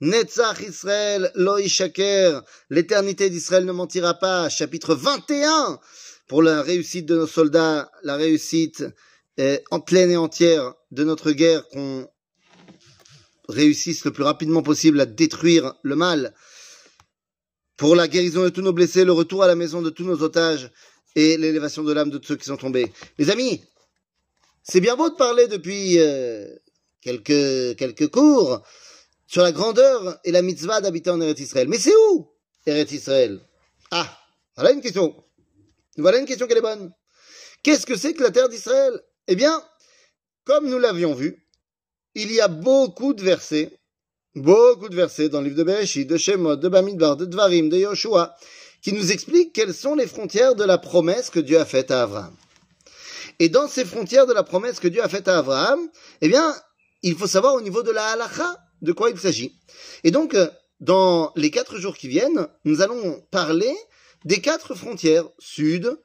Netzach 0.00 0.60
Israël 0.60 1.30
lo 1.34 1.58
ishaker. 1.58 2.42
L'éternité 2.70 3.30
d'Israël 3.30 3.64
ne 3.64 3.72
mentira 3.72 4.14
pas. 4.14 4.48
Chapitre 4.48 4.94
21 4.94 5.80
pour 6.28 6.42
la 6.42 6.62
réussite 6.62 7.06
de 7.06 7.16
nos 7.16 7.26
soldats, 7.26 7.90
la 8.02 8.16
réussite 8.16 8.84
en 9.70 9.80
pleine 9.80 10.10
et 10.10 10.16
entière 10.16 10.74
de 10.90 11.04
notre 11.04 11.32
guerre, 11.32 11.66
qu'on 11.68 12.06
réussisse 13.48 14.04
le 14.04 14.12
plus 14.12 14.24
rapidement 14.24 14.62
possible 14.62 15.00
à 15.00 15.06
détruire 15.06 15.74
le 15.82 15.96
mal. 15.96 16.34
Pour 17.76 17.96
la 17.96 18.08
guérison 18.08 18.42
de 18.42 18.48
tous 18.50 18.60
nos 18.60 18.72
blessés, 18.72 19.04
le 19.04 19.12
retour 19.12 19.42
à 19.42 19.46
la 19.46 19.54
maison 19.54 19.80
de 19.80 19.90
tous 19.90 20.04
nos 20.04 20.22
otages 20.22 20.70
et 21.14 21.36
l'élévation 21.36 21.82
de 21.82 21.92
l'âme 21.92 22.10
de 22.10 22.18
tous 22.18 22.28
ceux 22.28 22.36
qui 22.36 22.44
sont 22.44 22.56
tombés. 22.56 22.92
Les 23.16 23.30
amis, 23.30 23.62
c'est 24.62 24.80
bien 24.80 24.96
beau 24.96 25.08
de 25.08 25.14
parler 25.14 25.46
depuis 25.46 25.98
euh, 25.98 26.46
quelques, 27.00 27.76
quelques 27.78 28.08
cours 28.08 28.62
sur 29.28 29.42
la 29.42 29.52
grandeur 29.52 30.18
et 30.24 30.32
la 30.32 30.42
mitzvah 30.42 30.80
d'habiter 30.80 31.10
en 31.10 31.20
Eretz 31.20 31.38
Israël. 31.38 31.68
Mais 31.68 31.78
c'est 31.78 31.94
où 32.10 32.32
Eretz 32.66 32.90
Israël? 32.92 33.40
Ah, 33.90 34.08
voilà 34.56 34.72
une 34.72 34.80
question. 34.80 35.14
Voilà 35.98 36.18
une 36.18 36.24
question 36.24 36.46
qui 36.46 36.54
est 36.54 36.60
bonne. 36.60 36.92
Qu'est-ce 37.62 37.86
que 37.86 37.96
c'est 37.96 38.14
que 38.14 38.22
la 38.22 38.30
terre 38.30 38.48
d'Israël? 38.48 39.00
Eh 39.26 39.36
bien, 39.36 39.62
comme 40.44 40.68
nous 40.68 40.78
l'avions 40.78 41.12
vu, 41.14 41.46
il 42.14 42.32
y 42.32 42.40
a 42.40 42.48
beaucoup 42.48 43.12
de 43.12 43.22
versets, 43.22 43.78
beaucoup 44.34 44.88
de 44.88 44.96
versets 44.96 45.28
dans 45.28 45.40
le 45.40 45.48
livre 45.48 45.58
de 45.58 45.64
Bereshit, 45.64 46.08
de 46.08 46.16
Shemot, 46.16 46.56
de 46.56 46.68
Bamidbar, 46.68 47.16
de 47.16 47.26
Dvarim, 47.26 47.68
de 47.68 47.76
Yoshua, 47.76 48.34
qui 48.80 48.94
nous 48.94 49.12
expliquent 49.12 49.52
quelles 49.52 49.74
sont 49.74 49.94
les 49.94 50.06
frontières 50.06 50.54
de 50.54 50.64
la 50.64 50.78
promesse 50.78 51.28
que 51.28 51.40
Dieu 51.40 51.60
a 51.60 51.66
faite 51.66 51.90
à 51.90 52.04
Abraham. 52.04 52.34
Et 53.40 53.50
dans 53.50 53.68
ces 53.68 53.84
frontières 53.84 54.26
de 54.26 54.32
la 54.32 54.42
promesse 54.42 54.80
que 54.80 54.88
Dieu 54.88 55.02
a 55.02 55.08
faite 55.08 55.28
à 55.28 55.38
Abraham, 55.38 55.86
eh 56.22 56.28
bien, 56.28 56.56
il 57.02 57.14
faut 57.14 57.26
savoir 57.26 57.54
au 57.54 57.60
niveau 57.60 57.82
de 57.82 57.90
la 57.90 58.06
halacha 58.06 58.56
de 58.82 58.92
quoi 58.92 59.10
il 59.10 59.18
s'agit. 59.18 59.54
Et 60.04 60.10
donc, 60.10 60.34
euh, 60.34 60.48
dans 60.80 61.32
les 61.36 61.50
quatre 61.50 61.78
jours 61.78 61.96
qui 61.96 62.08
viennent, 62.08 62.48
nous 62.64 62.82
allons 62.82 63.20
parler 63.30 63.74
des 64.24 64.40
quatre 64.40 64.74
frontières 64.74 65.28
sud, 65.38 65.98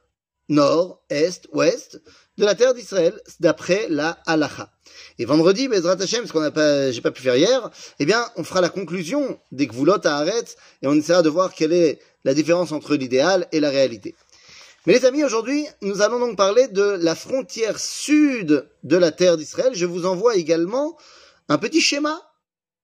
nord, 0.49 1.01
est, 1.09 1.47
ouest 1.53 2.01
de 2.37 2.45
la 2.45 2.55
terre 2.55 2.73
d'Israël 2.73 3.19
d'après 3.39 3.87
la 3.89 4.17
halacha. 4.25 4.71
Et 5.19 5.25
vendredi, 5.25 5.67
Bezrat 5.67 6.01
Hashem, 6.01 6.25
ce 6.25 6.33
qu'on 6.33 6.41
n'a 6.41 6.51
pas, 6.51 6.91
j'ai 6.91 7.01
pas 7.01 7.11
pu 7.11 7.21
faire 7.21 7.35
hier, 7.35 7.69
eh 7.99 8.05
bien, 8.05 8.25
on 8.35 8.43
fera 8.43 8.61
la 8.61 8.69
conclusion 8.69 9.39
des 9.51 9.67
Gvulot 9.67 10.05
à 10.05 10.17
Arrête 10.17 10.57
et 10.81 10.87
on 10.87 10.93
essaiera 10.93 11.21
de 11.21 11.29
voir 11.29 11.53
quelle 11.53 11.73
est 11.73 11.99
la 12.23 12.33
différence 12.33 12.71
entre 12.71 12.95
l'idéal 12.95 13.47
et 13.51 13.59
la 13.59 13.69
réalité. 13.69 14.15
Mais 14.85 14.93
les 14.93 15.05
amis, 15.05 15.23
aujourd'hui, 15.23 15.65
nous 15.81 16.01
allons 16.01 16.19
donc 16.19 16.35
parler 16.35 16.67
de 16.67 16.83
la 16.83 17.15
frontière 17.15 17.79
sud 17.79 18.67
de 18.83 18.97
la 18.97 19.11
terre 19.11 19.37
d'Israël. 19.37 19.73
Je 19.73 19.85
vous 19.85 20.05
envoie 20.05 20.35
également 20.35 20.97
un 21.47 21.57
petit 21.57 21.81
schéma 21.81 22.21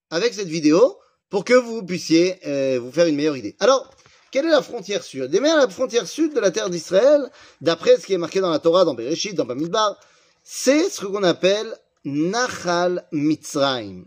avec 0.10 0.34
cette 0.34 0.48
vidéo 0.48 0.98
pour 1.30 1.44
que 1.44 1.54
vous 1.54 1.84
puissiez 1.84 2.40
euh, 2.48 2.80
vous 2.80 2.92
faire 2.92 3.08
une 3.08 3.16
meilleure 3.16 3.38
idée. 3.38 3.56
Alors, 3.60 3.90
quelle 4.32 4.46
est 4.46 4.52
la 4.52 4.62
frontière 4.62 5.04
sud? 5.04 5.30
Eh 5.34 5.40
la 5.40 5.68
frontière 5.70 6.08
sud 6.08 6.34
de 6.34 6.40
la 6.40 6.52
terre 6.52 6.70
d'Israël, 6.70 7.32
d'après 7.62 7.98
ce 7.98 8.06
qui 8.06 8.14
est 8.14 8.18
marqué 8.18 8.42
dans 8.42 8.50
la 8.50 8.60
Torah, 8.60 8.86
dans 8.86 8.94
Bereshit, 8.94 9.36
dans 9.36 9.46
Bamidbar, 9.46 10.00
c'est 10.44 10.90
ce 10.90 11.06
qu'on 11.06 11.24
appelle 11.24 11.76
Nachal 12.06 13.08
Mitzrayim, 13.12 14.06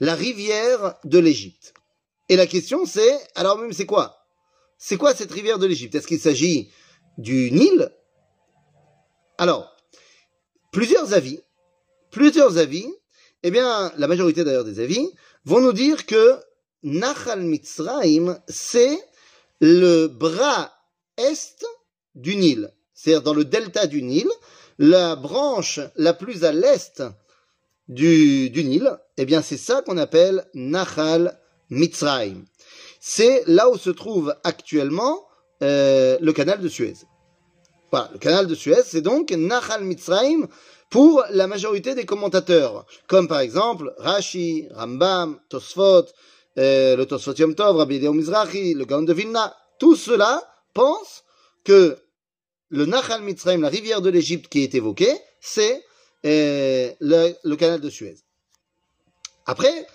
la 0.00 0.14
rivière 0.14 0.96
de 1.04 1.18
l'Égypte. 1.18 1.74
Et 2.28 2.36
la 2.36 2.46
question 2.46 2.84
c'est, 2.86 3.18
alors 3.34 3.58
même 3.58 3.72
c'est 3.72 3.86
quoi? 3.86 4.18
C'est 4.78 4.96
quoi 4.96 5.14
cette 5.14 5.32
rivière 5.32 5.58
de 5.58 5.66
l'Égypte? 5.66 5.94
Est-ce 5.94 6.06
qu'il 6.06 6.20
s'agit 6.20 6.70
du 7.18 7.50
Nil? 7.50 7.90
Alors, 9.38 9.74
plusieurs 10.72 11.14
avis, 11.14 11.40
plusieurs 12.10 12.58
avis, 12.58 12.86
eh 13.42 13.50
bien, 13.50 13.92
la 13.96 14.06
majorité 14.06 14.44
d'ailleurs 14.44 14.64
des 14.64 14.80
avis, 14.80 15.10
vont 15.44 15.60
nous 15.60 15.72
dire 15.72 16.06
que 16.06 16.36
Nachal 16.82 17.42
Mitzrayim, 17.42 18.38
c'est 18.48 18.98
le 19.60 20.06
bras 20.06 20.72
est 21.16 21.64
du 22.14 22.36
Nil, 22.36 22.72
c'est-à-dire 22.94 23.22
dans 23.22 23.34
le 23.34 23.44
delta 23.44 23.86
du 23.86 24.02
Nil, 24.02 24.28
la 24.78 25.16
branche 25.16 25.80
la 25.96 26.12
plus 26.12 26.44
à 26.44 26.52
l'est 26.52 27.02
du, 27.88 28.50
Nil, 28.54 28.98
eh 29.16 29.24
bien 29.24 29.42
c'est 29.42 29.56
ça 29.56 29.82
qu'on 29.82 29.96
appelle 29.96 30.46
Nachal 30.54 31.38
Mitzrayim. 31.70 32.44
C'est 33.00 33.42
là 33.46 33.70
où 33.70 33.78
se 33.78 33.90
trouve 33.90 34.34
actuellement 34.44 35.26
euh, 35.62 36.18
le 36.20 36.32
canal 36.32 36.60
de 36.60 36.68
Suez. 36.68 36.94
Le 38.12 38.18
canal 38.18 38.46
de 38.46 38.54
Suez, 38.54 38.82
c'est 38.84 39.00
donc 39.00 39.30
Nachal 39.30 39.84
Mitzrayim 39.84 40.48
pour 40.90 41.24
la 41.30 41.46
majorité 41.46 41.94
des 41.94 42.04
commentateurs, 42.04 42.86
comme 43.06 43.28
par 43.28 43.40
exemple 43.40 43.94
Rashi, 43.98 44.68
Rambam, 44.72 45.38
Tosfot, 45.48 46.06
euh, 46.58 46.96
le 46.96 47.06
Tosfot 47.06 47.34
Yom 47.34 47.54
Tov, 47.54 47.76
Rabbi 47.76 48.00
Deo 48.00 48.12
Mizrahi, 48.12 48.74
le 48.74 48.84
Gaon 48.84 49.02
de 49.02 49.12
Vilna. 49.12 49.54
Tout 49.78 49.96
cela 49.96 50.42
pense 50.74 51.24
que 51.64 51.98
le 52.68 52.86
Nachal 52.86 53.22
Mitzrayim, 53.22 53.60
la 53.60 53.68
rivière 53.68 54.00
de 54.00 54.10
l'Égypte 54.10 54.48
qui 54.48 54.62
est 54.62 54.74
évoquée, 54.74 55.14
c'est 55.40 55.84
euh, 56.24 56.92
le, 57.00 57.54
canal 57.56 57.80
de 57.80 57.90
Suez. 57.90 58.16
Après, 59.46 59.86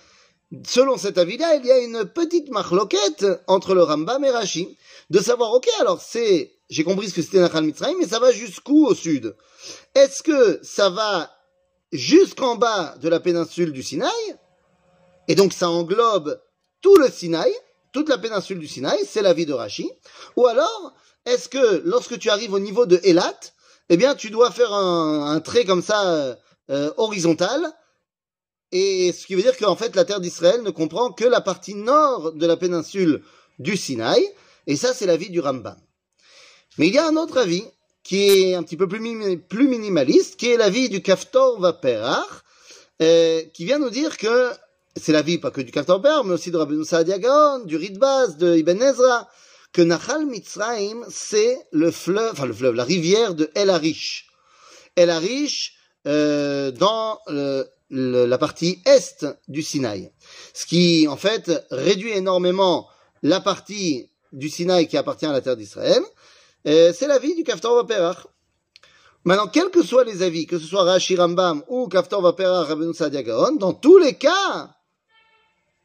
selon 0.66 0.97
cet 0.97 1.17
avis-là, 1.17 1.56
il 1.56 1.66
y 1.66 1.72
a 1.72 1.79
une 1.79 2.06
petite 2.06 2.50
marloquette 2.50 3.25
entre 3.47 3.73
le 3.73 3.84
Rambam 3.84 4.23
et 4.23 4.29
Rashi, 4.29 4.78
de 5.09 5.19
savoir, 5.19 5.53
ok, 5.53 5.67
alors 5.79 6.01
c'est, 6.01 6.53
j'ai 6.69 6.84
compris 6.84 7.09
ce 7.09 7.16
que 7.16 7.22
c'était 7.22 7.39
Nachal 7.39 7.63
Mitzrayim, 7.63 7.97
mais 8.00 8.07
ça 8.07 8.19
va 8.19 8.31
jusqu'où 8.31 8.85
au 8.85 8.95
sud? 8.95 9.35
Est-ce 9.95 10.23
que 10.23 10.59
ça 10.63 10.89
va 10.89 11.31
jusqu'en 11.91 12.56
bas 12.56 12.95
de 13.01 13.09
la 13.09 13.19
péninsule 13.19 13.73
du 13.73 13.84
Sinaï? 13.84 14.12
Et 15.28 15.35
donc 15.35 15.53
ça 15.53 15.69
englobe 15.69 16.41
tout 16.81 16.95
le 16.95 17.09
Sinaï, 17.09 17.51
toute 17.91 18.09
la 18.09 18.18
péninsule 18.18 18.59
du 18.59 18.68
Sinaï, 18.68 19.00
c'est 19.06 19.22
l'avis 19.22 19.45
de 19.45 19.53
Rashi. 19.53 19.89
Ou 20.35 20.47
alors, 20.47 20.94
est-ce 21.25 21.50
que 21.50 21.81
lorsque 21.85 22.18
tu 22.18 22.29
arrives 22.29 22.53
au 22.53 22.59
niveau 22.59 22.85
de 22.85 23.00
Elat, 23.03 23.39
eh 23.89 23.97
bien, 23.97 24.16
tu 24.16 24.29
dois 24.29 24.51
faire 24.51 24.73
un, 24.73 25.39
trait 25.41 25.66
comme 25.66 25.81
ça 25.81 26.38
euh, 26.69 26.91
horizontal, 26.95 27.62
et 28.71 29.11
ce 29.11 29.25
qui 29.25 29.35
veut 29.35 29.41
dire 29.41 29.57
qu'en 29.57 29.75
fait, 29.75 29.95
la 29.95 30.05
terre 30.05 30.21
d'Israël 30.21 30.61
ne 30.63 30.69
comprend 30.69 31.11
que 31.11 31.25
la 31.25 31.41
partie 31.41 31.75
nord 31.75 32.33
de 32.33 32.45
la 32.45 32.57
péninsule 32.57 33.21
du 33.59 33.75
Sinaï, 33.75 34.25
et 34.67 34.75
ça, 34.75 34.93
c'est 34.93 35.05
l'avis 35.05 35.29
du 35.29 35.39
Rambam. 35.39 35.77
Mais 36.77 36.87
il 36.87 36.93
y 36.93 36.97
a 36.97 37.07
un 37.07 37.17
autre 37.17 37.37
avis 37.37 37.63
qui 38.03 38.29
est 38.29 38.55
un 38.55 38.63
petit 38.63 38.77
peu 38.77 38.87
plus, 38.87 39.37
plus 39.39 39.67
minimaliste, 39.67 40.37
qui 40.37 40.49
est 40.49 40.57
l'avis 40.57 40.89
du 40.89 41.01
Kaftor 41.01 41.59
Vaperach, 41.59 42.43
euh, 43.01 43.41
qui 43.53 43.65
vient 43.65 43.79
nous 43.79 43.89
dire 43.89 44.17
que 44.17 44.51
c'est 44.95 45.11
l'avis 45.11 45.38
pas 45.38 45.51
que 45.51 45.61
du 45.61 45.71
Kaftor 45.71 46.01
Vaperach, 46.01 46.25
mais 46.25 46.33
aussi 46.33 46.51
de 46.51 46.57
Rabbi 46.57 46.83
Saadia 46.85 47.19
Gaon, 47.19 47.65
du 47.65 47.75
Ritbaz, 47.75 48.38
de 48.38 48.55
Ibn 48.55 48.81
Ezra, 48.81 49.29
que 49.73 49.81
Nachal 49.81 50.25
Mitzrayim, 50.25 51.05
c'est 51.09 51.57
le 51.71 51.91
fleuve, 51.91 52.31
enfin 52.31 52.45
le 52.45 52.53
fleuve, 52.53 52.75
la 52.75 52.83
rivière 52.83 53.35
de 53.35 53.49
El 53.55 53.69
Arish. 53.69 54.29
El 54.95 55.09
Arish, 55.09 55.75
euh, 56.07 56.71
dans 56.71 57.19
la 57.91 58.38
partie 58.38 58.81
est 58.85 59.25
du 59.47 59.62
Sinaï. 59.62 60.12
Ce 60.53 60.66
qui, 60.66 61.07
en 61.07 61.18
fait, 61.18 61.52
réduit 61.69 62.12
énormément 62.12 62.88
la 63.22 63.41
partie 63.41 64.09
du 64.31 64.50
Sinaï 64.50 64.88
qui 64.88 64.97
appartient 64.97 65.25
à 65.25 65.31
la 65.31 65.41
terre 65.41 65.57
d'Israël. 65.57 66.01
C'est 66.66 67.07
l'avis 67.07 67.35
du 67.35 67.44
Kaftor 67.44 67.75
Vaperach. 67.75 68.28
Maintenant, 69.24 69.47
quels 69.47 69.69
que 69.69 69.84
soient 69.84 70.03
les 70.03 70.24
avis, 70.24 70.47
que 70.47 70.57
ce 70.57 70.66
soit 70.66 70.84
Rashi 70.84 71.16
Rambam 71.16 71.63
ou 71.68 71.88
Kaftor 71.88 72.22
Vaperach 72.22 72.68
Rabbeinu 72.68 72.94
Sadia 72.94 73.22
dans 73.59 73.74
tous 73.74 74.00
les 74.00 74.16
cas, 74.16 74.75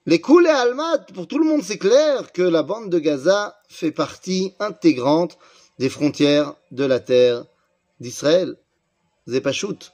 les 0.07 0.21
coulées 0.21 0.49
Almat, 0.49 1.07
pour 1.13 1.27
tout 1.27 1.39
le 1.39 1.45
monde, 1.45 1.63
c'est 1.63 1.79
clair 1.79 2.33
que 2.33 2.43
la 2.43 2.63
bande 2.63 2.89
de 2.89 2.99
Gaza 2.99 3.57
fait 3.69 3.91
partie 3.91 4.55
intégrante 4.61 5.37
des 5.79 5.89
frontières 5.89 6.55
de 6.71 6.85
la 6.85 7.01
terre 7.01 7.45
d'Israël. 8.01 8.57
Zepachut. 9.27 9.93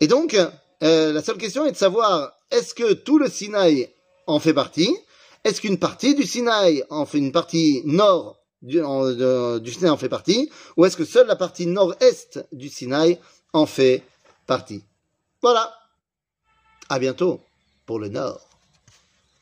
Et 0.00 0.08
donc, 0.08 0.36
euh, 0.82 1.12
la 1.12 1.22
seule 1.22 1.38
question 1.38 1.64
est 1.64 1.72
de 1.72 1.76
savoir, 1.76 2.32
est-ce 2.50 2.74
que 2.74 2.92
tout 2.92 3.18
le 3.18 3.28
Sinaï 3.28 3.90
en 4.26 4.40
fait 4.40 4.54
partie? 4.54 4.96
Est-ce 5.44 5.60
qu'une 5.60 5.78
partie 5.78 6.14
du 6.14 6.24
Sinaï 6.24 6.84
en 6.90 7.06
fait 7.06 7.18
une 7.18 7.32
partie 7.32 7.82
nord 7.84 8.40
du, 8.62 8.78
Sinaï 8.78 9.90
en 9.90 9.96
fait 9.96 10.08
partie? 10.08 10.50
Ou 10.76 10.84
est-ce 10.84 10.96
que 10.96 11.04
seule 11.04 11.26
la 11.26 11.36
partie 11.36 11.66
nord-est 11.66 12.46
du 12.52 12.68
Sinaï 12.68 13.18
en 13.52 13.66
fait 13.66 14.02
partie? 14.46 14.84
Voilà. 15.42 15.72
À 16.88 16.98
bientôt 16.98 17.40
pour 17.86 17.98
le 17.98 18.08
nord. 18.08 18.49